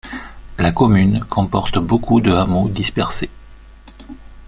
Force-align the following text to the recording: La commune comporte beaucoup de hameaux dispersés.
La 0.57 0.71
commune 0.71 1.19
comporte 1.25 1.77
beaucoup 1.77 2.21
de 2.21 2.31
hameaux 2.31 2.67
dispersés. 2.69 3.29